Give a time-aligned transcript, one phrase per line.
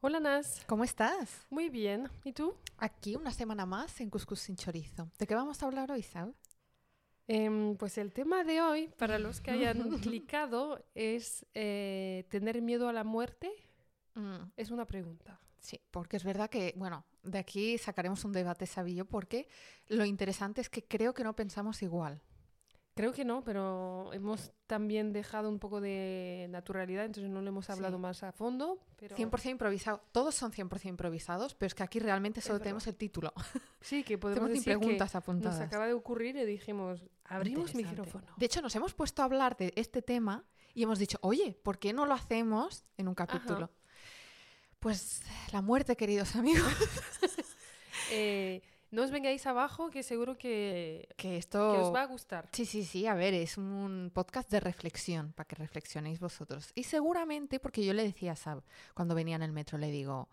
[0.00, 1.44] Hola Nas, ¿Cómo estás?
[1.50, 2.08] muy bien.
[2.22, 2.54] ¿Y tú?
[2.78, 5.10] Aquí una semana más en Cuscus sin chorizo.
[5.18, 6.32] ¿De qué vamos a hablar hoy, Sab?
[7.26, 12.88] Em, pues el tema de hoy, para los que hayan clicado, es eh, ¿tener miedo
[12.88, 13.50] a la muerte?
[14.14, 15.40] Mm, Es una pregunta.
[15.58, 19.48] sí, porque es verdad que, bueno, de aquí sacaremos un debate sabillo porque
[19.88, 22.22] lo interesante es que creo que no pensamos igual.
[23.00, 27.70] Creo que no, pero hemos también dejado un poco de naturalidad, entonces no lo hemos
[27.70, 28.02] hablado Sí.
[28.02, 28.78] más a fondo.
[28.96, 30.02] Pero 100% improvisado.
[30.12, 33.32] Todos son 100% improvisados, pero es que aquí realmente solo tenemos el título.
[33.80, 35.58] sí, que podemos decir preguntas que apuntadas.
[35.58, 38.26] nos acaba de ocurrir y dijimos, abrimos micrófono.
[38.36, 41.78] De hecho, nos hemos puesto a hablar de este tema y hemos dicho, oye, ¿por
[41.78, 43.70] qué no lo hacemos en un capítulo?
[44.78, 46.70] Pues la muerte, queridos amigos.
[48.12, 51.88] Eh, no os vengáis abajo, que seguro que, Que que esto...
[51.88, 52.48] os va a gustar.
[52.52, 56.72] Sí, sí, sí, a ver, es un podcast de reflexión, para que reflexionéis vosotros.
[56.74, 58.62] Y seguramente, porque yo le decía a Sab,
[58.94, 60.28] cuando venía en el metro, le digo,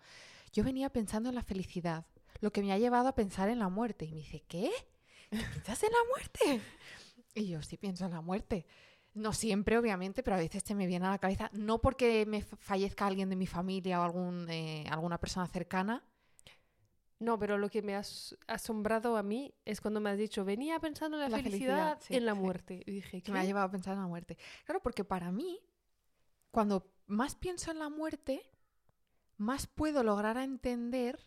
[0.54, 2.06] yo venía pensando en la felicidad,
[2.40, 4.06] lo que me ha llevado a pensar en la muerte.
[4.06, 4.72] Y me dice, ¿qué?
[5.30, 6.62] ¿Qué piensas en la muerte?
[7.36, 8.66] Y yo, sí, pienso en la muerte.
[9.14, 12.42] No siempre, obviamente, pero a veces te me viene a la cabeza, no porque me
[12.44, 16.04] fa- fallezca alguien de mi familia o algún, eh, alguna persona cercana,
[17.20, 20.46] No, pero lo que me ha as- asombrado a mí es cuando me has dicho,
[20.46, 22.40] venía pensando en la, La felicidad, felicidad, sí, en la sí.
[22.40, 22.84] muerte.
[22.86, 24.38] Y dije, que me ha llevado a pensar en la muerte.
[24.66, 25.60] Claro, porque para mí,
[26.52, 28.42] cuando más pienso en la muerte,
[29.38, 31.20] más puedo lograr a entender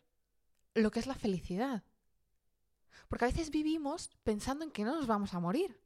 [0.75, 1.83] lo que es la felicidad.
[3.09, 5.81] Porque a veces vivimos pensando en que no nos vamos a morir.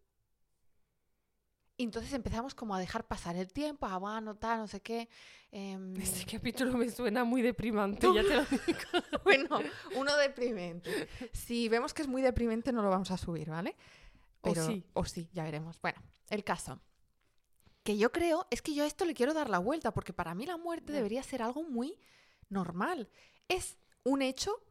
[1.76, 5.08] Y entonces empezamos como a dejar pasar el tiempo, a bueno, tal, no sé qué.
[5.50, 9.22] em, Este capítulo me suena muy deprimante, ya te lo digo.
[9.24, 9.60] bueno,
[9.96, 11.08] uno deprimente.
[11.32, 13.74] Si vemos que es muy deprimente, no lo vamos a subir, ¿vale?
[14.42, 14.84] O sí.
[14.92, 15.80] O sí, ya veremos.
[15.80, 16.80] Bueno, el caso.
[17.82, 20.34] Que yo creo es que yo a esto le quiero dar la vuelta, porque para
[20.34, 21.98] mí la muerte debería ser algo muy
[22.48, 23.08] normal.
[23.48, 24.62] Es un hecho,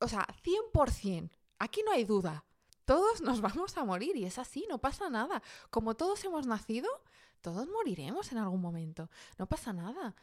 [0.00, 1.30] o sea, 100%.
[1.58, 2.44] Aquí no hay duda.
[2.92, 5.42] Todos nos vamos a morir y es así, no pasa nada.
[5.70, 6.88] Como todos hemos nacido,
[7.40, 9.08] todos moriremos en algún momento.
[9.38, 10.14] No pasa nada.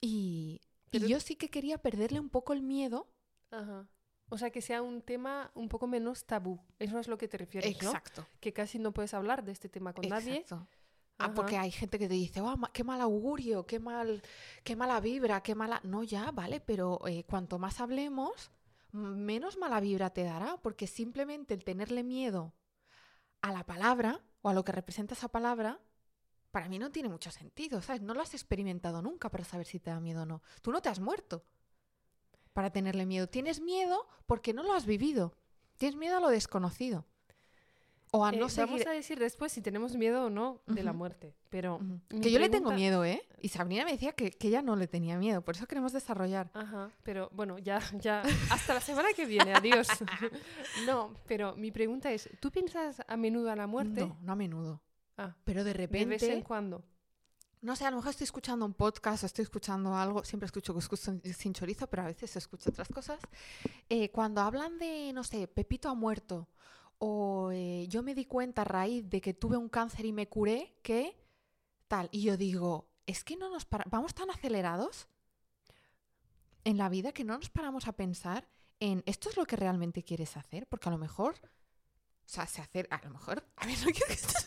[0.00, 3.06] Y, y yo sí que quería perderle un poco el miedo.
[3.52, 3.86] Ajá.
[4.30, 6.58] O sea, que sea un tema un poco menos tabú.
[6.80, 7.90] Eso es lo que te refieres, ¿no?
[7.90, 8.26] Exacto.
[8.40, 10.38] Que casi no puedes hablar de este tema con nadie.
[10.38, 10.66] Exacto.
[11.18, 11.34] Ah, Ajá.
[11.34, 14.22] porque hay gente que te dice, "Oh, qué mal augurio, qué mal,
[14.64, 15.80] qué mala vibra, qué mala.
[15.84, 18.50] No, ya, vale, pero eh, cuanto más hablemos,
[18.92, 22.54] menos mala vibra te dará, porque simplemente el tenerle miedo
[23.42, 25.80] a la palabra o a lo que representa esa palabra,
[26.50, 28.02] para mí no tiene mucho sentido, ¿sabes?
[28.02, 30.42] No lo has experimentado nunca para saber si te da miedo o no.
[30.62, 31.44] Tú no te has muerto
[32.52, 33.28] para tenerle miedo.
[33.28, 35.34] Tienes miedo porque no lo has vivido.
[35.76, 37.06] Tienes miedo a lo desconocido.
[38.10, 38.88] O a Eh, no Vamos seguir.
[38.88, 40.98] a decir después si tenemos miedo o no de la Ujú.
[40.98, 41.34] muerte.
[41.50, 42.00] Pero Ujú.
[42.10, 43.22] mi Que yo le tengo pregunta- miedo, ¿eh?
[43.40, 46.50] Y Sabrina me decía que, que ella no le tenía miedo, por eso queremos desarrollar.
[46.54, 49.88] Ajá, pero bueno, ya, ya, hasta la semana que viene, adiós.
[50.86, 54.00] no, pero mi pregunta es, ¿tú piensas a menudo a la muerte?
[54.06, 54.82] No, no a menudo.
[55.16, 56.82] Ah, Pero de de vez en repente, cuando.
[57.60, 60.72] no sé, a lo mejor estoy escuchando un podcast o estoy escuchando algo, siempre escucho
[60.72, 61.00] Cuscús
[61.36, 63.18] sin chorizo, pero a veces escucho otras cosas.
[63.88, 66.46] Eh, cuando hablan de, no sé, Pepito ha muerto,
[66.98, 70.28] o eh, yo me di cuenta a raíz de que tuve un cáncer y me
[70.28, 71.16] curé, que
[71.86, 75.08] tal, y yo digo, es que no nos vamos tan acelerados
[76.64, 78.48] en la vida que no nos paramos a pensar
[78.80, 82.60] en esto es lo que realmente quieres hacer, porque a lo mejor, o sea, se
[82.60, 84.38] hacer, a lo mejor, a ver, no quiero que esto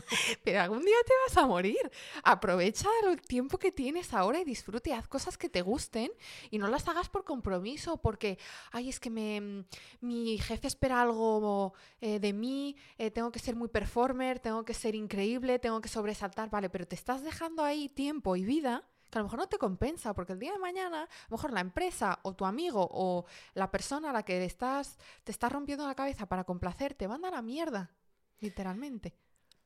[0.44, 1.90] pero algún día te vas a morir.
[2.22, 6.10] Aprovecha el tiempo que tienes ahora y disfrute, haz cosas que te gusten
[6.50, 8.38] y no las hagas por compromiso, porque,
[8.72, 9.64] ay, es que me,
[10.00, 14.74] mi jefe espera algo eh, de mí, eh, tengo que ser muy performer, tengo que
[14.74, 18.84] ser increíble, tengo que sobresaltar, vale, pero te estás dejando ahí tiempo y vida
[19.14, 21.52] que a lo mejor no te compensa, porque el día de mañana, a lo mejor
[21.52, 25.86] la empresa o tu amigo o la persona a la que estás, te estás rompiendo
[25.86, 27.92] la cabeza para complacer, te manda a la mierda,
[28.40, 29.14] literalmente.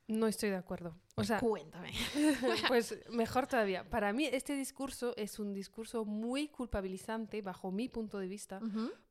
[0.09, 0.97] No estoy de acuerdo.
[1.17, 1.93] O sea, Cuéntame.
[2.69, 3.85] pues mejor todavía.
[3.85, 8.59] Para mí este discurso es un discurso muy culpabilizante bajo mi punto de vista,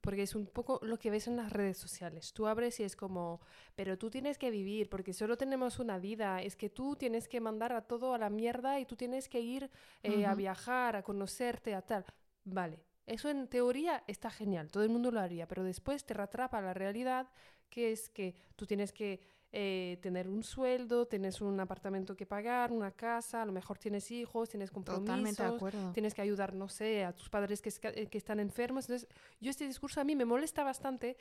[0.01, 2.33] porque es un poco lo que ves en las redes sociales.
[2.33, 3.41] Tú abres y es como,
[3.75, 7.41] pero tú tienes que vivir, porque solo tenemos una vida, es que tú tienes que
[7.41, 9.69] mandar a todo a la mierda y tú tienes que ir
[10.01, 12.05] eh, a viajar, a conocerte, a tal.
[12.43, 16.59] Vale, eso en teoría está genial, todo el mundo lo haría, pero después te atrapa
[16.59, 17.29] la realidad,
[17.69, 22.71] que es que tú tienes que eh, tener un sueldo, tienes un apartamento que pagar,
[22.71, 25.91] una casa, a lo mejor tienes hijos, tienes de compromisos, acuerdo.
[25.93, 28.85] tienes que ayudar, no sé, a tus padres que, eh, que están enfermos.
[28.85, 29.07] Entonces,
[29.39, 31.17] yo este discurso a mí me molesta bastante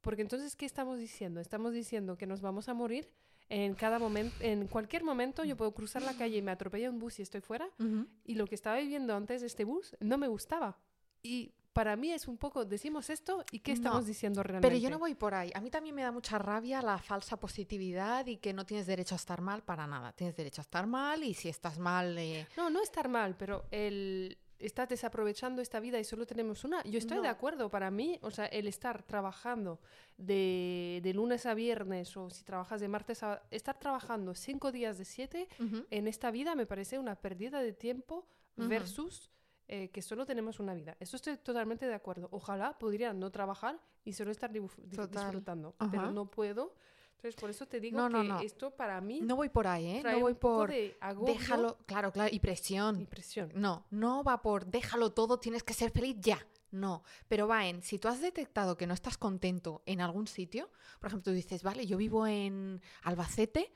[0.00, 1.40] porque entonces, ¿qué estamos diciendo?
[1.40, 3.10] Estamos diciendo que nos vamos a morir
[3.48, 6.98] en cada momento, en cualquier momento yo puedo cruzar la calle y me atropella un
[6.98, 7.68] bus y estoy fuera.
[7.78, 8.06] Ujú.
[8.24, 10.78] Y lo que estaba viviendo antes de este bus no me gustaba.
[11.22, 14.68] Y para mí es un poco, decimos esto y qué No, estamos diciendo realmente.
[14.68, 15.50] Pero yo no voy por ahí.
[15.54, 19.14] A mí también me da mucha rabia la falsa positividad y que no tienes derecho
[19.14, 20.12] a estar mal para nada.
[20.12, 22.16] Tienes derecho a estar mal y si estás mal...
[22.18, 26.82] eh, No, no estar mal, pero el estás desaprovechando esta vida y solo tenemos una.
[26.84, 29.80] Yo estoy de acuerdo, para mí, o sea, el estar trabajando
[30.18, 33.42] de, de lunes a viernes o si trabajas de martes a...
[33.50, 35.48] Estar trabajando cinco días de siete
[35.90, 38.26] en esta vida me parece una pérdida de tiempo
[38.56, 39.30] versus
[39.72, 40.96] eh, que solo tenemos una vida.
[40.98, 42.28] Eso estoy totalmente de acuerdo.
[42.32, 45.90] Ojalá pudiera no trabajar y solo estar disfrutando, Ajá.
[45.92, 46.74] pero no puedo.
[47.16, 48.40] Entonces, por eso te digo No, no, que no.
[48.40, 50.02] esto para mí No voy por ahí, ¿eh?
[50.02, 50.70] No voy por...
[50.70, 53.00] de Déjalo, claro, claro, y presión.
[53.00, 53.52] y presión.
[53.54, 56.44] No, no va por déjalo todo, tienes que ser feliz ya.
[56.72, 60.70] No, pero va en, si tú has detectado que no estás contento en algún sitio,
[60.98, 63.72] por ejemplo, tú dices, vale, yo vivo en Albacete,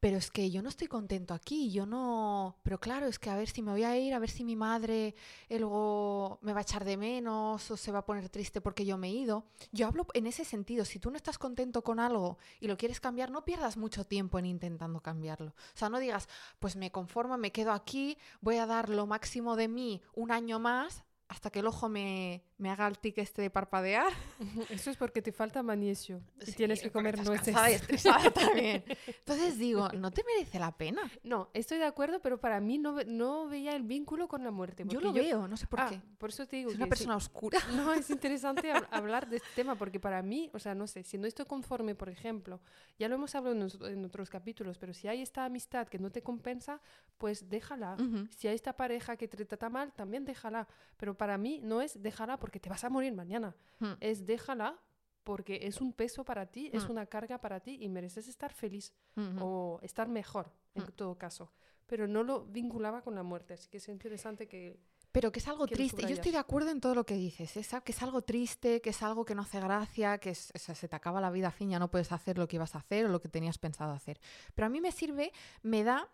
[0.00, 2.56] pero es que yo no estoy contento aquí, yo no...
[2.62, 4.56] Pero claro, es que a ver si me voy a ir, a ver si mi
[4.56, 5.14] madre
[5.48, 8.84] eh, luego me va a echar de menos o se va a poner triste porque
[8.84, 9.44] yo me he ido.
[9.72, 13.00] Yo hablo en ese sentido, si tú no estás contento con algo y lo quieres
[13.00, 15.50] cambiar, no pierdas mucho tiempo en intentando cambiarlo.
[15.50, 16.28] O sea, no digas,
[16.58, 20.58] pues me conformo, me quedo aquí, voy a dar lo máximo de mí un año
[20.58, 24.12] más hasta que el ojo me, me haga el tic este de parpadear.
[24.70, 27.54] Eso es porque te falta magnesio y Sí, tienes que comer estás nueces.
[27.70, 28.84] y estresada también.
[29.06, 31.02] Entonces digo, no te merece la pena.
[31.22, 34.84] No, estoy de acuerdo, pero para mí no, no veía el vínculo con la muerte.
[34.88, 36.00] Yo lo veo, no sé por Ah, qué.
[36.18, 37.04] por eso te digo Es una que sí.
[37.04, 37.58] persona oscura.
[37.76, 41.04] No, es interesante hab- hablar de este tema porque para mí, o sea, no sé,
[41.04, 42.60] si no estoy conforme, por ejemplo,
[42.98, 46.10] ya lo hemos hablado en, en otros capítulos, pero si hay esta amistad que no
[46.10, 46.80] te compensa,
[47.18, 47.94] pues déjala.
[47.94, 48.26] Ujú.
[48.36, 50.66] Si hay esta pareja que te trata mal, también déjala.
[50.96, 53.54] Pero para mí no es déjala porque te vas a morir mañana.
[53.80, 53.92] Mm.
[54.00, 54.78] Es déjala
[55.24, 56.90] porque es un peso para ti, es Mm.
[56.92, 58.92] una carga para ti y mereces estar feliz
[59.40, 60.92] o estar mejor en Mm.
[60.96, 61.52] todo caso.
[61.86, 64.78] Pero no lo vinculaba con la muerte, así que es interesante que...
[65.10, 66.02] Pero que es algo que triste.
[66.02, 67.50] Yo estoy de acuerdo en todo lo que dices.
[67.66, 70.58] Sa- Que es algo triste, que es algo que no hace gracia, que es- o
[70.58, 72.78] sea, se te acaba la vida, fin, ya no puedes hacer lo que ibas a
[72.80, 74.20] hacer o lo que tenías pensado hacer.
[74.54, 76.08] Pero a mí me sirve, me da,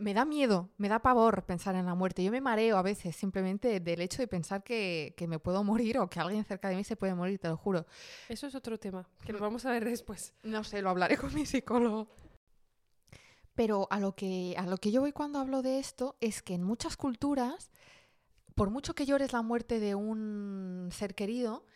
[0.00, 2.24] me da miedo, me da pavor pensar en la muerte.
[2.24, 5.98] Yo me mareo a veces simplemente del hecho de pensar que, que me puedo morir
[5.98, 7.86] o que alguien cerca de mí se puede morir, te lo juro.
[8.28, 10.34] Eso es otro tema, que lo vamos a ver después.
[10.42, 12.08] No sé, lo hablaré con mi psicólogo.
[13.54, 16.54] Pero a lo que, a lo que yo voy cuando hablo de esto es que
[16.54, 17.70] en muchas culturas,
[18.54, 21.66] por mucho que llores la muerte de un ser querido,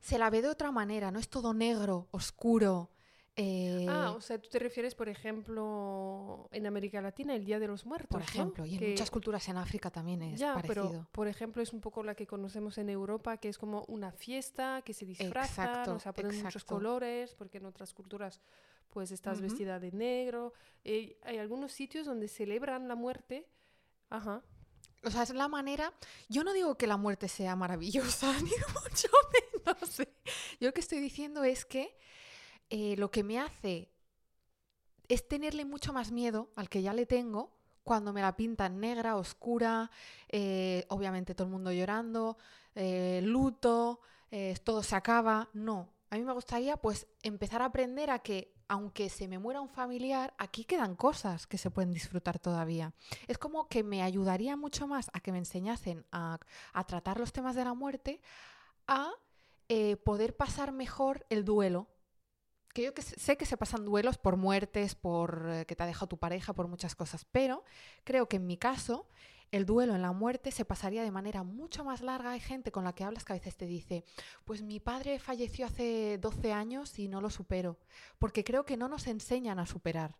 [0.00, 2.90] se la ve de otra manera, no es todo negro, oscuro.
[3.36, 7.66] Eh, Ah, o sea, tú te refieres, por ejemplo, en América Latina, el Día de
[7.66, 8.24] los Muertos, por ¿no?
[8.26, 10.88] ejemplo, y en Que- muchas culturas en África también es Ya, parecido.
[10.90, 14.12] pero por ejemplo es un poco la que conocemos en Europa, que es como una
[14.12, 16.74] fiesta, que se disfrazan, Exacto, o sea, ponen muchos exacto.
[16.76, 18.40] colores, porque en otras culturas
[18.90, 19.48] pues estás Ujú.
[19.48, 20.52] vestida de negro.
[20.84, 23.48] Eh, hay algunos sitios donde celebran la muerte.
[24.10, 24.42] Ajá.
[25.02, 25.92] O sea, es la manera.
[26.28, 29.08] Yo no digo que la muerte sea maravillosa, ni mucho
[29.66, 29.98] menos.
[30.00, 30.08] ¿eh?
[30.60, 31.96] Yo lo que estoy diciendo es que
[32.70, 33.90] eh, lo que me hace
[35.08, 37.52] es tenerle mucho más miedo al que ya le tengo
[37.82, 39.90] cuando me la pintan negra, oscura,
[40.28, 42.38] eh, obviamente todo el mundo llorando,
[42.74, 44.00] eh, luto,
[44.64, 45.48] todo se acaba.
[45.52, 49.60] No, a mí me gustaría pues empezar a aprender a que aunque se me muera
[49.60, 52.94] un familiar, aquí quedan cosas que se pueden disfrutar todavía.
[53.28, 56.38] Es como que me ayudaría mucho más a que me enseñasen a,
[56.72, 58.22] a tratar los temas de la muerte,
[58.88, 59.12] a
[60.04, 61.93] poder pasar mejor el duelo.
[62.74, 65.86] Que yo que sé que se pasan duelos por muertes, por eh, que te ha
[65.86, 67.64] dejado tu pareja, por muchas cosas, pero
[68.04, 69.08] creo que en mi caso
[69.52, 72.32] el duelo en la muerte se pasaría de manera mucho más larga.
[72.32, 74.04] Hay gente con la que hablas que a veces te dice,
[74.44, 77.78] pues mi padre falleció hace 12 años y no lo supero,
[78.18, 80.16] porque creo que no nos enseñan a superar.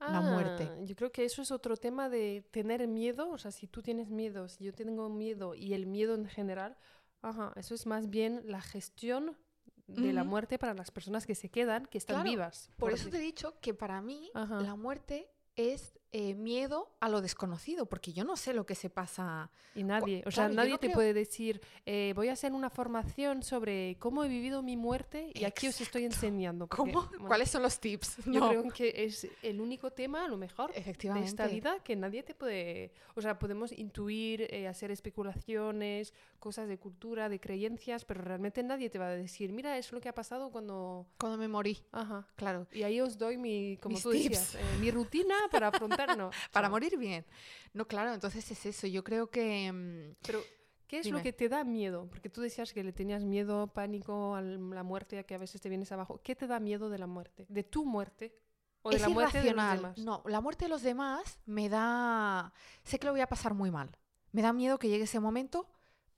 [0.00, 0.68] La muerte.
[0.70, 3.30] Ah, Yo creo que eso es otro tema de tener miedo.
[3.30, 6.76] O sea, si tú tienes miedo, si yo tengo miedo y el miedo en general,
[7.22, 9.36] ajá, eso es más bien la gestión
[9.86, 12.68] de la muerte para las personas que se quedan, que están Claro, vivas.
[12.76, 14.60] Por por eso así- te he dicho que para mí Ajá.
[14.60, 18.88] la muerte es eh, miedo a lo desconocido, porque yo no sé lo que se
[18.88, 19.50] pasa.
[19.74, 22.52] Y nadie, o sea, claro, nadie no te creo- puede decir, eh, voy a hacer
[22.52, 26.26] una formación sobre cómo he vivido mi muerte y aquí os estoy Exacto.
[26.26, 26.68] enseñando.
[26.68, 27.08] porque, ¿Cómo?
[27.08, 28.18] bueno, ¿Cuáles son los tips?
[28.26, 31.28] Yo No, creo que es el único tema, a lo mejor, de efectivamente.
[31.30, 32.92] esta vida que nadie te puede...
[33.16, 38.88] O sea, podemos intuir, eh, hacer especulaciones, cosas de cultura, de creencias, pero realmente nadie
[38.88, 41.06] te va a decir, mira, es lo que ha pasado cuando...
[41.18, 42.26] Cuando me morí, Ajá.
[42.36, 42.66] claro.
[42.72, 44.24] Y ahí os doy mi, como Mis tú tips.
[44.28, 46.30] decías, eh, mi rutina para afrontar, no.
[46.52, 47.24] Para morir bien.
[47.72, 48.86] No, claro, entonces es eso.
[48.86, 49.72] Yo creo que...
[49.72, 50.40] mm, Pero,
[50.86, 51.18] ¿qué es Dime.
[51.18, 52.06] lo que te da miedo?
[52.08, 55.60] Porque tú decías que le tenías miedo, pánico a la muerte, a que a veces
[55.60, 56.20] te vienes abajo.
[56.22, 57.46] ¿Qué te da miedo de la muerte?
[57.48, 58.36] De tu muerte.
[58.82, 59.76] O de es la muerte de los irracional.
[59.94, 59.98] demás.
[59.98, 62.52] No, la muerte de los demás me da...
[62.82, 63.96] Sé que lo voy a pasar muy mal.
[64.32, 65.70] Me da miedo que llegue ese momento,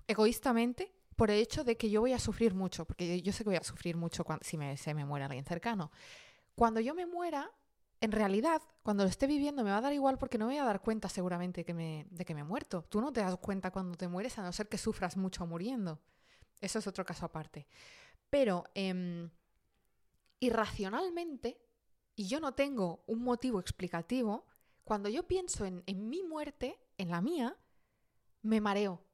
[0.08, 3.50] egoístamente, por el hecho de que yo voy a sufrir mucho, porque yo sé que
[3.50, 5.90] voy a sufrir mucho cuando, si me, se me muere alguien cercano.
[6.54, 7.50] Cuando yo me muera,
[8.00, 10.60] en realidad, cuando lo esté viviendo me va a dar igual porque no me voy
[10.60, 12.82] a dar cuenta seguramente de que me he muerto.
[12.82, 16.00] Tú no te das cuenta cuando te mueres a no ser que sufras mucho muriendo.
[16.60, 17.66] Eso es otro caso aparte.
[18.30, 19.30] Pero em,
[20.40, 21.58] irracionalmente,
[22.14, 24.46] y yo no tengo un motivo explicativo,
[24.84, 27.56] cuando yo pienso en, en mi muerte, en la mía,
[28.42, 29.05] me mareo.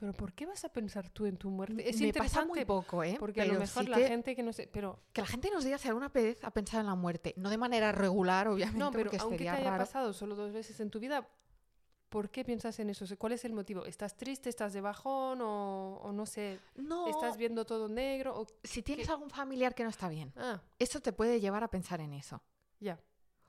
[0.00, 1.86] Pero ¿por qué vas a pensar tú en tu muerte?
[1.86, 3.16] Es me pasa muy interesante poco, ¿eh?
[3.20, 5.50] porque a lo mejor sí la que, gente que no sé, pero que la gente
[5.50, 7.34] nos diga si alguna vez ha pensado en la muerte.
[7.36, 9.82] No de manera regular, obviamente, no, pero porque aunque te haya raro.
[9.84, 11.28] pasado solo dos veces en tu vida,
[12.08, 13.04] ¿por qué piensas en eso?
[13.18, 13.84] ¿Cuál es el motivo?
[13.84, 18.46] ¿Estás triste, estás de bajón o, o no sé, No, estás viendo todo negro o
[18.64, 22.00] si tienes algún familiar que no está bien, ah, eso te puede llevar a pensar
[22.00, 22.42] en eso.
[22.80, 22.98] ya.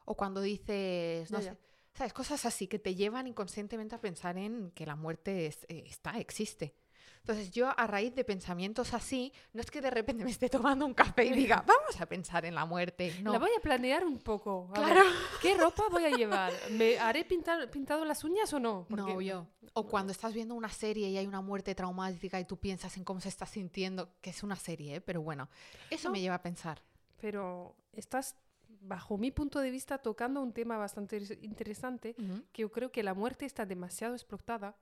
[0.03, 1.55] O cuando dices, no ya.
[1.93, 2.13] ¿Sabes?
[2.13, 6.11] Cosas así que te llevan inconscientemente a pensar en que la muerte es- eh, está,
[6.19, 6.73] existe.
[7.19, 10.87] Entonces yo a raíz de pensamientos así, no es que de repente me esté tomando
[10.87, 13.13] un café y diga, vamos a pensar en la muerte.
[13.21, 14.71] No, La voy a planear un poco.
[14.73, 15.09] a ver, claro.
[15.39, 16.51] ¿Qué ropa voy a llevar?
[16.71, 18.87] ¿Me haré pintar, pintado las uñas o no?
[18.89, 19.45] Porque- No, yo.
[19.73, 23.03] O cuando estás viendo una serie y hay una muerte traumática y tú piensas en
[23.03, 25.01] cómo se está sintiendo, que es una serie, ¿eh?
[25.01, 25.47] pero bueno,
[25.91, 26.13] eso No.
[26.13, 26.81] me lleva a pensar.
[27.21, 28.35] Pero estás,
[28.81, 32.15] bajo mi punto de vista, tocando un tema bastante interesante
[32.51, 34.75] que yo creo que la muerte está demasiado explotada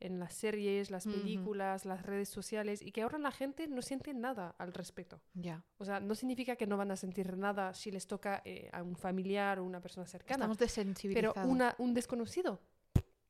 [0.00, 4.12] en las series, las películas, las redes sociales y que ahora la gente no siente
[4.14, 5.20] nada al respecto.
[5.34, 5.64] Ya.
[5.78, 8.82] O sea, no significa que no van a sentir nada si les toca eh, a
[8.82, 11.46] un familiar o una persona cercana, Estamos pero desensibilizados.
[11.48, 12.60] una, un desconocido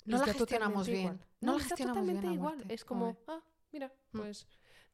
[0.06, 1.00] no la gestionamos bien.
[1.00, 1.20] igual.
[1.42, 2.64] No, la da gestionamos totalmente igual.
[2.68, 3.40] Es como, ah,
[3.72, 4.20] mira, Mm.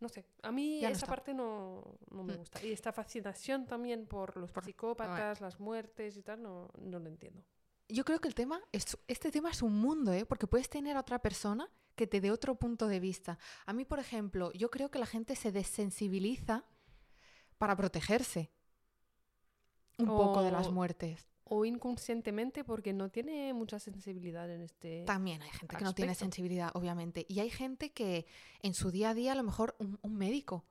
[0.01, 0.25] No sé.
[0.43, 2.39] A mí Ya esa parte no, no me Mm.
[2.39, 2.65] gusta.
[2.65, 7.09] Y esta fascinación también por los Por- psicópatas, las muertes y tal, no, no lo
[7.09, 7.43] entiendo.
[7.89, 10.27] Yo creo que el tema, es, este tema es un mundo, ¿eh?
[10.27, 13.39] porque puedes tener a otra persona que te dé otro punto de vista.
[13.67, 16.65] A mí, por ejemplo, yo creo que la gente se desensibiliza
[17.57, 18.51] para protegerse
[19.99, 21.27] un poco de las muertes.
[21.49, 25.05] O inconscientemente porque no tiene mucha sensibilidad en este...
[25.07, 27.25] También hay gente que no tiene sensibilidad, obviamente.
[27.29, 28.27] Y hay gente que
[28.63, 30.65] en su día a día, a lo mejor un, un médico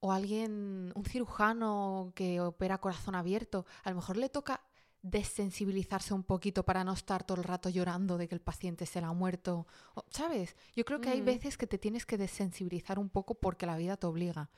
[0.00, 4.60] o alguien, un cirujano que opera corazón abierto, a lo mejor le toca
[5.02, 9.00] desensibilizarse un poquito para no estar todo el rato llorando de que el paciente se
[9.00, 9.66] le ha muerto.
[10.10, 10.54] ¿Sabes?
[10.76, 11.24] Yo creo que hay Mm.
[11.24, 14.50] veces que te tienes que desensibilizar un poco porque la vida te obliga.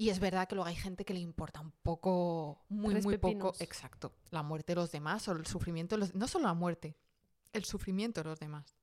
[0.00, 3.18] Y es verdad que luego hay gente que le importa un poco, muy, Tres muy
[3.18, 6.14] poco, exacto, la muerte de los demás o el sufrimiento de los...
[6.14, 6.96] No solo la muerte,
[7.52, 8.78] el sufrimiento de los demás.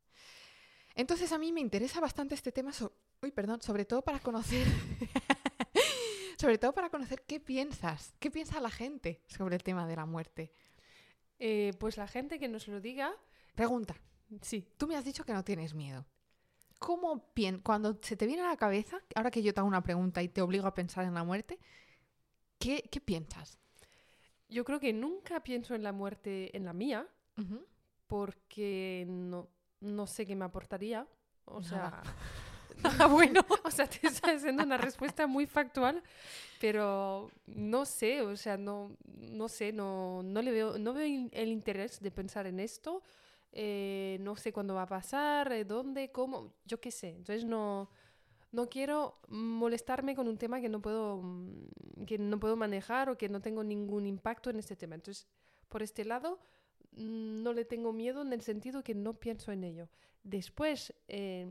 [0.94, 2.94] Entonces a mí me interesa bastante este tema, so-
[3.24, 4.68] uy, perdón, sobre todo para conocer,
[6.40, 10.06] sobre todo para conocer qué piensas, qué piensa la gente sobre el tema de la
[10.06, 10.54] muerte.
[11.40, 13.12] Eh, pues la gente que nos lo diga,
[13.56, 13.96] Pregunta,
[14.44, 14.68] sí.
[14.78, 16.06] tú me has dicho que no tienes miedo.
[16.80, 19.84] ¿Cómo pien cuando se te viene a la cabeza, ahora que yo te hago una
[19.84, 21.60] pregunta y te obligo a pensar en la muerte,
[22.60, 23.58] qué, qué piensas?
[24.50, 27.08] Yo creo que nunca pienso en la muerte, en la mía,
[27.38, 27.66] Ujú.
[28.08, 29.50] porque no,
[29.82, 31.08] no sé qué me aportaría.
[31.46, 32.04] O sea, Nada.
[32.84, 33.42] Ah, bueno.
[33.64, 36.04] o sea, te estoy haciendo una respuesta muy factual,
[36.60, 41.48] pero no sé, o sea, no, no sé, no, no le veo, no veo el
[41.50, 43.02] interés de pensar en esto.
[43.52, 47.10] Eh, no sé cuándo va a pasar, eh, dónde, cómo, yo qué sé.
[47.10, 47.90] Entonces no,
[48.52, 53.18] no quiero molestarme con un tema que no puedo, mm, que no puedo manejar o
[53.18, 54.96] que no tengo ningún impacto en este tema.
[54.96, 55.28] Entonces,
[55.70, 56.40] por este lado,
[56.92, 59.90] mm, no le tengo miedo en el sentido que no pienso en ello.
[60.24, 61.48] Después, eh,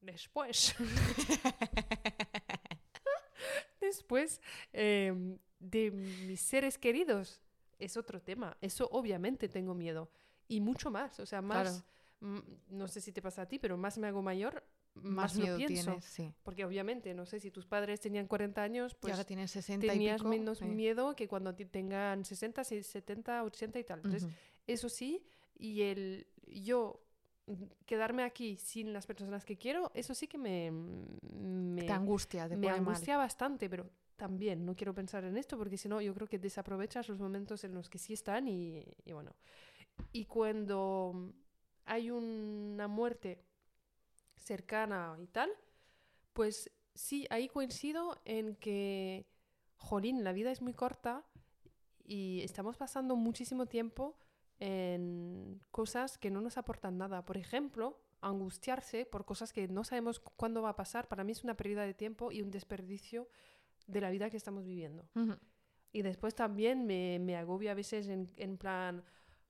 [0.00, 0.74] después,
[3.80, 4.40] después
[4.72, 7.40] de mis seres queridos,
[7.78, 8.56] es otro tema.
[8.60, 10.08] Eso obviamente tengo miedo.
[10.48, 11.18] Y mucho más.
[11.20, 11.84] O sea, más,
[12.20, 12.38] Claro.
[12.38, 15.36] mm, no sé si te pasa a ti, pero más me hago mayor, más, Más
[15.36, 15.90] lo pienso.
[15.90, 16.32] tienes, sí.
[16.42, 19.86] Porque obviamente, no sé, si tus padres tenían 40 años, y pues ahora tienes 60
[19.86, 24.00] y tenías pico, menos miedo que cuando tengan 60, si- 70, 80 y tal.
[24.04, 24.28] Entonces,
[24.66, 25.24] eso sí,
[25.58, 27.00] y el yo
[27.46, 32.48] mm, quedarme aquí sin las personas que quiero, eso sí que me, me, te angustia,
[32.48, 32.78] te me mal.
[32.80, 36.38] angustia bastante, pero también no quiero pensar en esto porque si no, yo creo que
[36.38, 39.34] desaprovechas los momentos en los que sí están y, y bueno.
[40.12, 41.32] Y cuando
[41.84, 43.44] hay una muerte
[44.36, 45.50] cercana y tal,
[46.32, 49.26] pues sí, ahí coincido en que,
[49.76, 51.24] jolín, la vida es muy corta
[52.04, 54.16] y estamos pasando muchísimo tiempo
[54.60, 57.24] en cosas que no nos aportan nada.
[57.24, 61.32] Por ejemplo, angustiarse por cosas que no sabemos cu- cuándo va a pasar, para mí
[61.32, 63.28] es una pérdida de tiempo y un desperdicio
[63.86, 65.08] de la vida que estamos viviendo.
[65.92, 69.04] Y después también me, me agobia a veces en, en plan,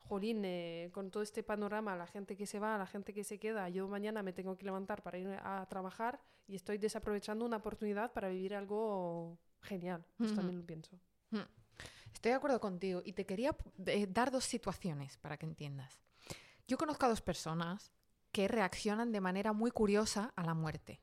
[0.08, 3.38] jolín, eh, con todo este panorama, la gente que se va, la gente que se
[3.38, 7.56] queda, yo mañana me tengo que levantar para ir a trabajar y estoy desaprovechando una
[7.56, 10.04] oportunidad para vivir algo genial.
[10.16, 10.98] Pues también lo pienso.
[11.30, 11.40] Mm.
[12.12, 13.56] Estoy de acuerdo contigo y te quería
[13.86, 16.00] eh, dar dos situaciones para que entiendas.
[16.68, 17.92] Yo conozco a dos personas
[18.30, 21.00] que reaccionan de manera muy curiosa a la muerte.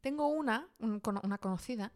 [0.00, 1.92] Tengo una, un una conocida,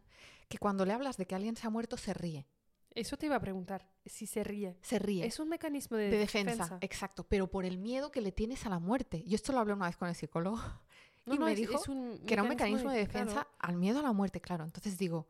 [0.47, 2.47] que cuando le hablas de que alguien se ha muerto se ríe.
[2.91, 4.75] Eso te iba a preguntar, si se ríe.
[4.81, 5.25] Se ríe.
[5.25, 8.69] Es un mecanismo de, de defensa, exacto, pero por el miedo que le tienes a
[8.69, 9.23] la muerte.
[9.25, 10.57] Yo esto lo hablé una vez con el psicólogo
[11.25, 11.83] No, y no, me es- dijo es
[12.25, 14.63] que era un mecanismo de defensa al miedo a la muerte, claro.
[14.63, 15.27] Entonces digo,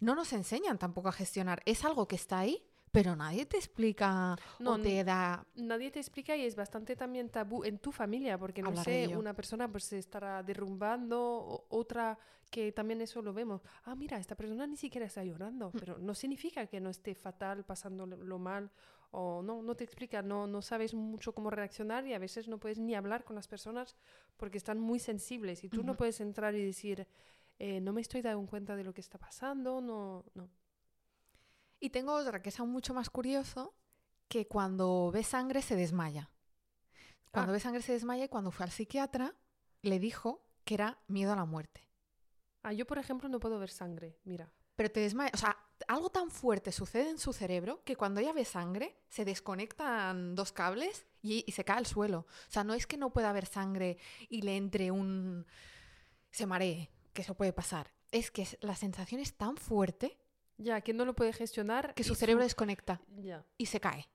[0.00, 1.62] no nos enseñan tampoco a gestionar.
[1.64, 5.46] Es algo que está ahí, pero nadie te explica No, o te da...
[5.56, 9.16] Nadie te explica y es bastante también tabú en tu familia, porque no Hablar sé,
[9.16, 12.18] una persona pues se estará derrumbando, otra
[12.50, 13.60] que también eso lo vemos.
[13.84, 15.78] Ah, mira, esta persona ni siquiera está llorando, Mm.
[15.78, 18.70] pero no significa que no esté fatal, pasando lo mal,
[19.10, 22.58] o no, no te explica, no, no sabes mucho cómo reaccionar y a veces no
[22.58, 23.96] puedes ni hablar con las personas
[24.36, 27.06] porque están muy sensibles y tú no puedes entrar y decir,
[27.58, 30.48] eh, no me estoy dando cuenta de lo que está pasando, no, no.
[31.80, 33.74] Y tengo otra que es aún mucho más curioso,
[34.28, 36.30] que cuando ve sangre se desmaya.
[37.30, 37.54] Cuando Ah.
[37.54, 39.34] ve sangre se desmaya y cuando fue al psiquiatra
[39.82, 41.88] le dijo que era miedo a la muerte.
[42.62, 44.52] Ah, yo, por ejemplo, no puedo ver sangre, mira.
[44.76, 45.56] Pero te desmaya, o sea,
[45.88, 50.52] algo tan fuerte sucede en su cerebro que cuando ella ve sangre se desconectan dos
[50.52, 52.26] cables y, y se cae al suelo.
[52.48, 55.46] O sea, no es que no pueda haber sangre y le entre un...
[56.30, 57.92] se maree, que eso puede pasar.
[58.12, 60.18] Es que la sensación es tan fuerte
[60.58, 61.94] Ya, que no lo puede gestionar.
[61.94, 63.44] que su cerebro desconecta Ya.
[63.56, 64.08] y se cae.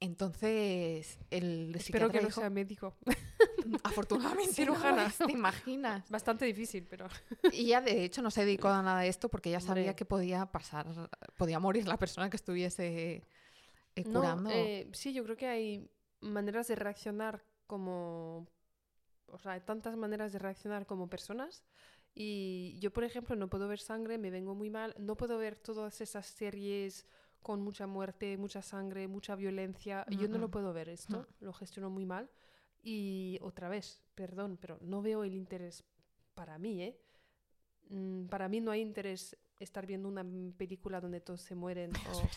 [0.00, 2.96] Entonces, el Espero que no dijo, sea médico.
[3.84, 5.12] afortunadamente, Cirujana.
[5.18, 6.10] no ¿te imaginas?
[6.10, 7.06] Bastante difícil, pero.
[7.52, 10.04] Y ella, de hecho, no se dedicó a nada de esto porque ella sabía que
[10.04, 10.86] podía pasar,
[11.36, 13.22] podía morir la persona que estuviese
[13.94, 14.50] eh, No, curando.
[14.50, 15.88] eh, sí, yo creo que hay
[16.20, 18.48] maneras de reaccionar como.
[19.26, 21.62] O sea, hay tantas maneras de reaccionar como personas.
[22.14, 24.94] Y yo, por ejemplo, no puedo ver sangre, me vengo muy mal.
[24.98, 27.06] No puedo ver todas esas series
[27.40, 30.04] con mucha muerte, mucha sangre, mucha violencia.
[30.10, 32.30] Yo no lo puedo ver esto, lo gestiono muy mal.
[32.82, 35.84] Y otra vez, perdón, pero no veo el interés
[36.34, 36.98] para mí, ¿eh?
[37.88, 40.24] Mm, Para mí no hay interés estar viendo una
[40.56, 41.92] película donde todos se mueren.
[42.12, 42.28] O-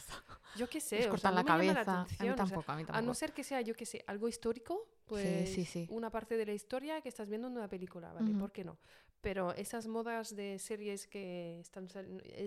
[0.57, 1.83] yo qué sé, Les o sea, cortan no la me cabeza.
[1.83, 3.05] la a mí o sea, tampoco, a mí a tampoco.
[3.07, 5.85] no ser que sea, yo qué sé, algo histórico, pues sí, sí.
[5.89, 8.33] una parte de la historia que estás viendo en una película, ¿vale?
[8.35, 8.77] ¿Por qué no?
[9.25, 11.87] Pero esas modas de series que están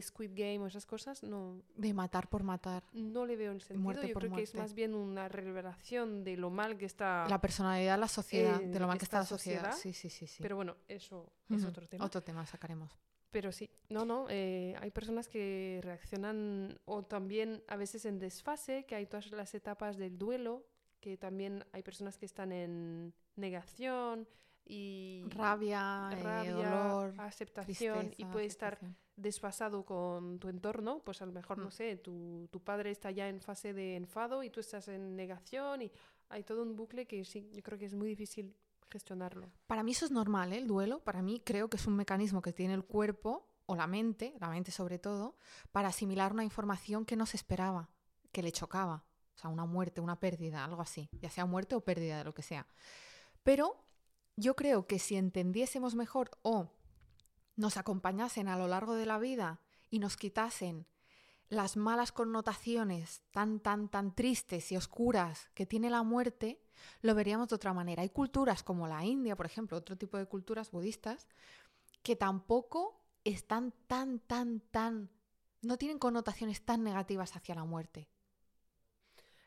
[0.00, 2.84] Squid Game o esas cosas, no, De matar por matar.
[2.92, 3.80] no le veo el sentido.
[3.80, 7.26] Muerte yo por creo que es más bien una revelación de lo mal que está.
[7.28, 9.72] La personalidad, la sociedad, de en lo mal que está la sociedad.
[9.72, 10.28] sociedad, Sí, sí, sí.
[10.28, 10.40] sí.
[10.40, 12.04] Pero bueno, eso es otro tema.
[12.04, 12.96] Otro tema sacaremos.
[13.32, 18.84] Pero sí, no, no, eh, hay personas que reaccionan o también a veces en desfase,
[18.84, 20.64] que hay todas las etapas del duelo,
[21.00, 24.28] que también hay personas que están en negación
[24.68, 28.78] y Rabia, eh, rabia, dolor, aceptación y puede estar
[29.16, 31.72] desfasado con tu entorno, pues a lo mejor, no Mm.
[31.72, 35.82] sé, tu, tu padre está ya en fase de enfado y tú estás en negación
[35.82, 35.90] y
[36.28, 38.54] hay todo un bucle que sí, yo creo que es muy difícil
[38.90, 39.50] gestionarlo.
[39.66, 40.58] Para mí eso es normal, ¿eh?
[40.58, 41.00] el duelo.
[41.00, 44.48] Para mí creo que es un mecanismo que tiene el cuerpo o la mente, la
[44.48, 45.36] mente sobre todo,
[45.72, 47.90] para asimilar una información que no se esperaba,
[48.32, 49.04] que le chocaba.
[49.34, 51.08] O sea, una muerte, una pérdida, algo así.
[51.20, 52.66] Ya sea muerte o pérdida de lo que sea.
[53.42, 53.76] Pero
[54.38, 56.70] yo creo que si entendiésemos mejor o
[57.56, 60.86] nos acompañasen a lo largo de la vida y nos quitasen
[61.48, 66.62] las malas connotaciones tan, tan, tan tristes y oscuras que tiene la muerte,
[67.00, 68.02] lo veríamos de otra manera.
[68.02, 71.26] Hay culturas como la India, por ejemplo, otro tipo de culturas budistas,
[72.02, 75.10] que tampoco están tan, tan, tan...
[75.62, 78.08] no tienen connotaciones tan negativas hacia la muerte.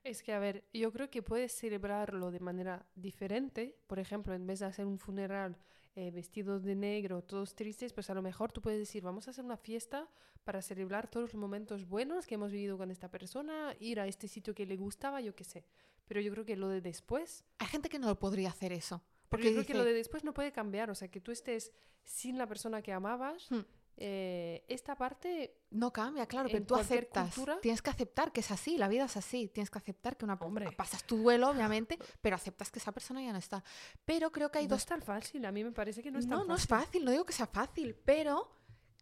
[0.03, 3.77] Es que, a ver, yo creo que puedes celebrarlo de manera diferente.
[3.87, 5.57] Por ejemplo, en vez de hacer un funeral
[5.95, 9.31] eh, vestidos de negro, todos tristes, pues a lo mejor tú puedes decir, vamos a
[9.31, 10.09] hacer una fiesta
[10.43, 14.27] para celebrar todos los momentos buenos que hemos vivido con esta persona, ir a este
[14.27, 15.65] sitio que le gustaba, yo qué sé.
[16.07, 19.03] Pero yo creo que lo de después, Hay gente que no lo podría hacer eso.
[19.29, 20.89] porque yo creo que lo de después no puede cambiar.
[20.89, 21.71] O sea, que tú estés
[22.03, 23.61] sin la persona que amabas, Hmm.
[23.97, 27.33] Eh, esta parte No cambia, claro, pero tú aceptas.
[27.35, 29.47] cultura- Tienes que aceptar que es así, la vida es así.
[29.47, 30.71] Tienes que aceptar que una Hombre.
[30.71, 33.63] pasas tu duelo, obviamente, pero aceptas que esa persona ya no está.
[34.05, 35.45] Pero creo que hay no dos es tan fácil.
[35.45, 36.85] A mí me parece que no es tan no, no es fácil.
[36.87, 38.51] fácil, no digo que sea fácil, pero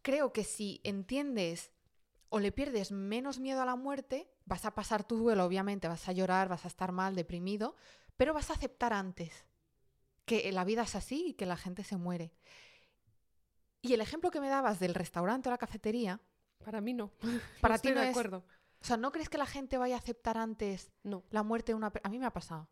[0.02, 1.70] creo que si entiendes
[2.28, 6.08] o le pierdes menos miedo a la muerte, vas a pasar tu duelo, obviamente, vas
[6.08, 7.74] a llorar, vas a estar mal, deprimido,
[8.16, 9.44] pero vas a aceptar antes
[10.26, 12.32] que la vida es así y que la gente se muere.
[13.82, 16.20] Y el ejemplo que me dabas del restaurante o la cafetería,
[16.64, 17.10] Para mí no.
[17.62, 18.44] Para No ti no de es- acuerdo.
[18.82, 21.22] O sea, ¿no crees que la gente vaya a aceptar antes No.
[21.30, 22.08] la muerte de una persona?
[22.08, 22.68] A mí me ha pasado.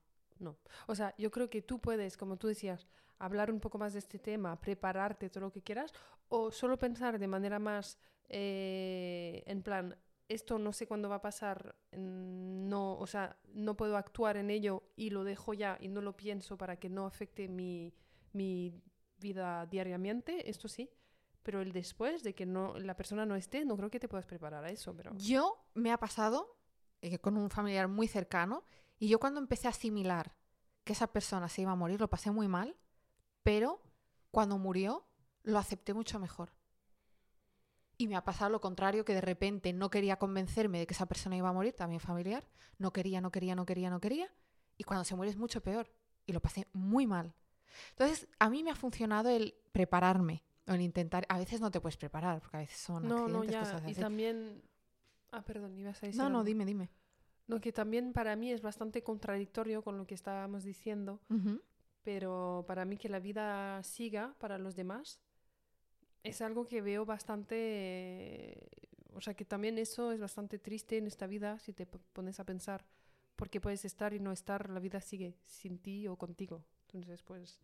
[0.87, 2.87] O sea, yo creo que tú puedes, como tú decías,
[3.19, 5.93] hablar un poco más de este tema, prepararte todo lo que quieras,
[6.29, 9.97] o solo pensar de manera más eh, en plan,
[10.29, 14.51] esto no sé cuándo va a pasar, mm, no, o sea, no puedo actuar en
[14.51, 17.93] ello y lo dejo ya y no lo pienso para que no afecte mi,
[18.33, 18.73] mi
[19.19, 20.91] vida diariamente, esto sí.
[21.43, 24.27] Pero el después de que no, la persona no esté, no creo que te puedas
[24.27, 25.15] preparar a eso, pero...
[25.17, 26.59] Yo me ha pasado
[27.01, 28.65] eh, con un familiar muy cercano
[28.99, 30.35] y yo cuando empecé a asimilar
[30.85, 32.77] que esa persona se iba a morir lo pasé muy mal,
[33.43, 33.83] pero
[34.31, 35.07] cuando murió
[35.43, 36.53] lo acepté mucho mejor.
[37.97, 41.07] Y me ha pasado lo contrario, que de repente no quería convencerme de que esa
[41.07, 44.33] persona iba a morir, también familiar, no quería, no quería, no quería, no quería,
[44.77, 45.91] y cuando se muere es mucho peor,
[46.25, 47.35] y lo pasé muy mal.
[47.91, 51.81] Entonces, a mí me ha funcionado el prepararme, o el intentar, a veces no te
[51.81, 53.61] puedes preparar, porque a veces son No, no, accidentes, ya.
[53.61, 54.01] cosas Y así.
[54.01, 54.63] también...
[55.31, 56.45] Ah, perdón, ibas a decir No, no, algo.
[56.45, 56.91] dime, dime.
[57.47, 61.63] No, que también para mí es bastante contradictorio con lo que estábamos diciendo, Ujú.
[62.03, 65.21] pero para mí que la vida siga para los demás
[66.23, 67.57] es algo que veo bastante...
[67.57, 68.69] eh,
[69.15, 72.45] O sea, que también eso es bastante triste en esta vida si te pones a
[72.45, 72.85] pensar,
[73.37, 76.65] porque puedes estar y no estar, la vida sigue sin ti o contigo.
[76.89, 77.59] Entonces, pues...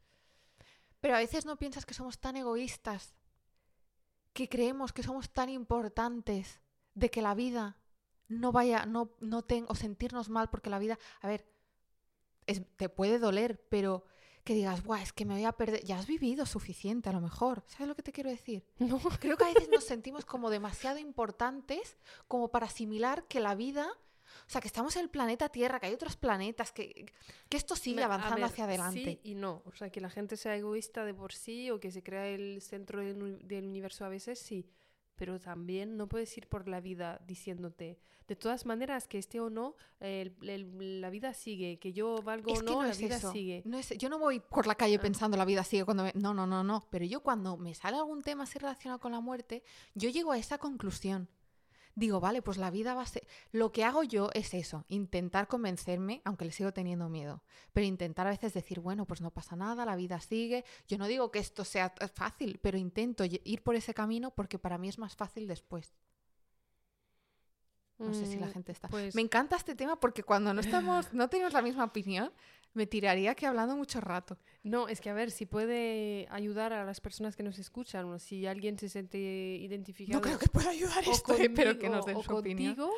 [1.01, 3.15] Pero a veces no piensas que somos tan egoístas,
[4.33, 6.61] que creemos que somos tan importantes,
[6.95, 7.77] de que la vida
[8.29, 11.47] no vaya, no, no ten- o sentirnos mal porque la vida, a ver,
[12.47, 14.05] es- te puede doler, pero
[14.45, 17.21] que digas, Buah, es que me voy a perder, ya has vivido suficiente a lo
[17.21, 18.65] mejor, ¿sabes lo que te quiero decir?
[18.79, 21.97] No, Creo que a veces nos sentimos como demasiado importantes
[22.29, 23.89] como para asimilar que la vida,
[24.47, 27.07] o sea, que estamos en el planeta Tierra, que hay otros planetas, que,
[27.49, 29.21] que esto sigue avanzando ver, hacia adelante.
[29.23, 29.63] Sí y no.
[29.67, 32.61] O sea, que la gente sea egoísta de por sí o que se crea el
[32.63, 34.67] centro del, uni- del universo a veces, sí.
[35.17, 39.49] Pero también no puedes ir por la vida diciéndote, de todas maneras, que esté o
[39.49, 42.99] no, el- el- la vida sigue, que yo valgo Es o no, no la es
[42.99, 43.31] vida eso.
[43.31, 43.63] sigue.
[43.65, 45.01] No es- yo no voy por la calle Ah.
[45.01, 46.13] pensando la vida sigue cuando me...
[46.17, 46.89] No, no, no, no.
[46.91, 49.63] Pero yo cuando me sale algún tema así relacionado con la muerte,
[49.95, 51.29] yo llego a esa conclusión.
[51.96, 53.26] Digo, vale, pues la vida va a ser...
[53.52, 58.26] Lo que hago yo es eso, intentar convencerme, aunque le sigo teniendo miedo, pero intentar
[58.26, 60.64] a veces decir, bueno, pues no pasa nada, la vida sigue.
[60.88, 64.76] Yo no digo que esto sea fácil, pero intento ir por ese camino porque para
[64.78, 65.94] mí es más fácil después.
[67.98, 68.88] No sé si la Mm, gente está...
[68.88, 72.33] Pues, Me encanta este tema porque cuando no estamos, no tenemos la misma opinión,
[72.75, 74.39] me tiraría que hablando mucho rato.
[74.63, 78.19] no, es que a ver, si puede ayudar a las personas que nos escuchan, o
[78.19, 80.19] si alguien se siente identificado.
[80.19, 82.75] No creo que pueda ayudar esto, eh, pero que conmigo nos den o su opinión.
[82.75, 82.95] contigo,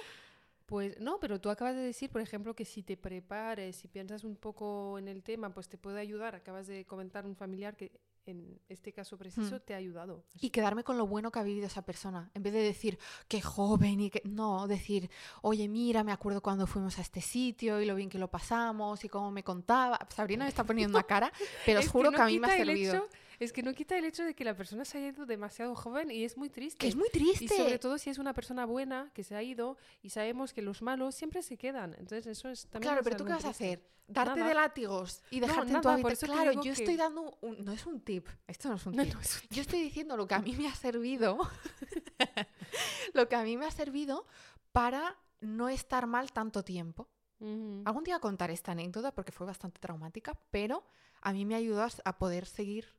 [0.66, 4.24] pues no, pero tú acabas de decir, por ejemplo, que si te prepares, si piensas
[4.24, 6.34] un poco en el tema, pues te puede ayudar.
[6.34, 7.92] Acabas de comentar un familiar que
[8.26, 9.60] en este caso preciso Hmm.
[9.64, 10.24] te ha ayudado.
[10.40, 12.30] Y quedarme con lo bueno que ha vivido esa persona.
[12.34, 14.20] En vez de decir, qué joven y que...
[14.24, 15.08] No, decir,
[15.42, 19.04] oye, mira, me acuerdo cuando fuimos a este sitio y lo bien que lo pasamos
[19.04, 19.98] y cómo me contaba.
[20.14, 21.32] Sabrina me está poniendo una cara,
[21.64, 22.94] pero os juro no que, a mí me ha servido.
[22.94, 25.74] hecho- es que no quita el hecho de que la persona se haya ido demasiado
[25.74, 26.78] joven y es muy triste.
[26.78, 27.78] Que es muy Y sobre triste.
[27.78, 31.14] todo si es una persona buena que se ha ido y sabemos que los malos
[31.14, 31.94] siempre se quedan.
[31.98, 33.64] Entonces eso es también Claro, pero tú qué vas a triste.
[33.72, 33.96] hacer?
[34.08, 34.48] Darte Nada.
[34.50, 36.12] de látigos y No, dejarte en tu nada, hábitat.
[36.12, 37.64] eso te Claro, yo que- estoy dando un...
[37.64, 38.28] No es un tip.
[38.46, 39.14] Esto no es un No, tip.
[39.14, 41.38] no, es un- Yo estoy diciendo lo que a mí me ha servido,
[43.14, 44.26] lo que a mí me ha servido
[44.72, 47.08] para no estar mal tanto tiempo.
[47.40, 47.82] Ujú.
[47.84, 50.84] Algún día contaré esta anécdota porque fue bastante traumática, pero
[51.20, 52.94] a mí me ayudó a poder seguir.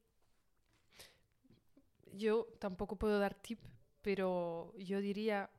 [2.17, 3.59] Yo tampoco puedo dar tip,
[4.01, 5.49] pero yo diría,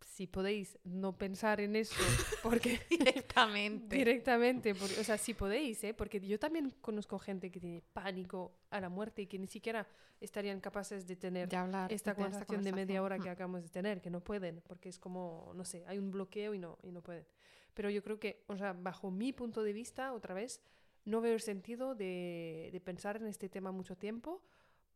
[0.00, 1.94] si podéis, no pensar en eso,
[2.42, 3.96] porque Directamente.
[3.96, 5.94] directamente, porque- o sea, si podéis, ¿eh?
[5.94, 9.86] porque yo también conozco gente que tiene pánico a la muerte y que ni siquiera
[10.20, 11.90] estarían capaces de tener de hablar.
[11.92, 13.32] esta de tener conversación de media hora que conversación.
[13.34, 16.58] acabamos de tener, que no pueden, porque es como, no sé, hay un bloqueo y
[16.58, 17.26] no, y no pueden.
[17.74, 20.60] Pero yo creo que, o sea, bajo mi punto de vista, otra vez,
[21.04, 24.42] no veo el sentido de, de pensar en este tema mucho tiempo,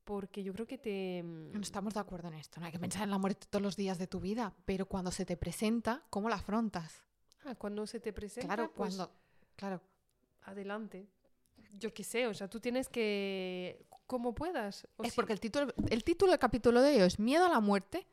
[0.04, 1.22] porque yo creo que te...
[1.22, 1.52] Mm.
[1.52, 2.60] No estamos de acuerdo en esto.
[2.60, 5.10] No hay que pensar en la muerte todos los días de tu vida, pero cuando
[5.10, 7.02] se te presenta, ¿cómo la afrontas?
[7.44, 9.12] Ah, cuando se te presenta, claro, pues, cuando.
[9.56, 9.80] Claro.
[10.44, 11.06] adelante.
[11.78, 13.86] Yo qué sé, o sea, tú tienes que...
[14.06, 14.86] Como puedas.
[14.96, 17.48] o Es si- porque el título, el título del capítulo de hoy es Miedo a
[17.48, 18.06] la muerte.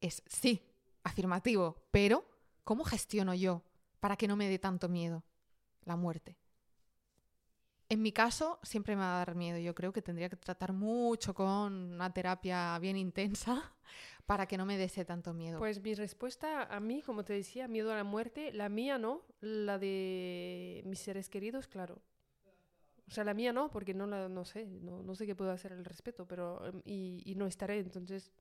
[0.00, 0.62] Es sí,
[1.02, 2.24] afirmativo, pero
[2.62, 3.62] ¿cómo gestiono yo
[4.00, 5.24] para que no me dé tanto miedo
[5.84, 6.36] la muerte?
[7.94, 9.58] En mi caso, siempre me va a dar miedo.
[9.58, 13.72] Yo creo que tendría que tratar mucho con una terapia bien intensa
[14.26, 15.58] para que no me dé ese tanto miedo.
[15.58, 19.22] Pues mi respuesta a mí, como te decía, miedo a la muerte, la mía no,
[19.40, 22.02] la de mis seres queridos, claro.
[23.06, 25.52] O sea, la mía no, porque no la no sé, no, no sé qué puedo
[25.52, 28.32] hacer al respecto, pero em, y, y no estaré, entonces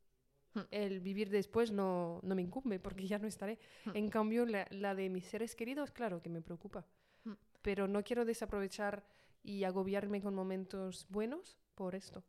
[0.54, 0.62] Hmm.
[0.72, 3.58] El vivir después no, no me incumbe porque ya no estaré.
[3.86, 3.92] Hmm.
[3.96, 6.86] En cambio, la, la de mis seres queridos, claro que me preocupa.
[7.24, 7.34] Hmm.
[7.62, 9.04] Pero no quiero desaprovechar
[9.44, 12.24] y agobiarme con momentos buenos por esto.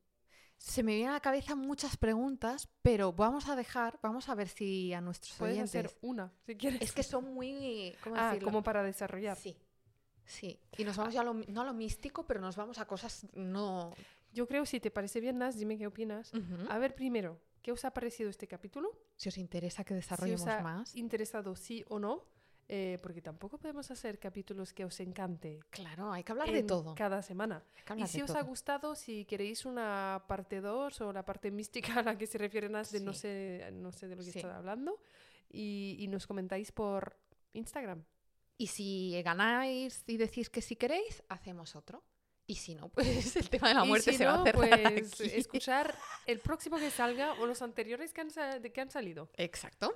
[0.57, 4.49] Se me vienen a la cabeza muchas preguntas, pero vamos a dejar, vamos a ver
[4.49, 5.87] si a nuestros Puedes oyentes...
[5.87, 6.81] hacer una, si quieres.
[6.81, 7.95] Es que son muy...
[8.03, 8.47] ¿Cómo ah, decirlo?
[8.47, 9.37] como para desarrollar.
[9.37, 9.57] Sí,
[10.25, 10.59] sí.
[10.79, 13.27] Y nos vamos ya a lo, no a lo místico, pero nos vamos a cosas
[13.35, 13.93] no...
[14.33, 16.33] Yo creo, si te parece bien, Nas, dime qué opinas.
[16.35, 16.57] Ujú.
[16.69, 18.91] A ver, primero, ¿qué os ha parecido este capítulo?
[19.17, 20.97] Si os interesa que Si desarrollemos os ha más.
[20.97, 22.25] interesado sí o no,
[22.69, 26.95] eh, porque tampoco podemos hacer capítulos que os encante Claro, hay que hablar de todo.
[26.95, 27.63] cada semana.
[27.97, 28.47] Y si os ha todo.
[28.47, 32.69] gustado, si queréis una parte 2 o la parte mística a la que se refiere
[32.69, 33.21] Nas de no, Sí.
[33.21, 34.41] sé, no sé de lo que Sí.
[34.41, 34.99] hablando,
[35.51, 37.17] y, y nos comentáis por
[37.53, 38.03] Instagram.
[38.57, 42.03] Y si ganáis y decís que si queréis, hacemos otro.
[42.47, 44.69] Y si no, pues el tema de la muerte si se va a no, cerrar
[44.95, 45.31] pues aquí.
[45.35, 45.95] escuchar
[46.27, 48.29] el próximo que salga o los anteriores que han,
[48.63, 49.31] que han salido.
[49.37, 49.95] Exacto.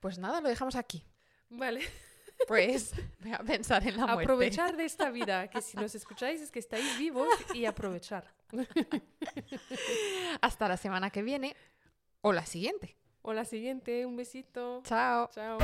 [0.00, 1.04] Pues nada, lo dejamos aquí.
[1.50, 1.80] Vale.
[2.46, 4.22] Pues voy a pensar en la muerte.
[4.22, 8.32] aprovechar de esta vida, que si nos escucháis es que estáis vivos y aprovechar.
[10.40, 11.56] Hasta la semana que viene
[12.20, 12.96] o la siguiente.
[13.22, 14.82] O la siguiente, un besito.
[14.84, 15.28] Chao.
[15.34, 15.58] Chao.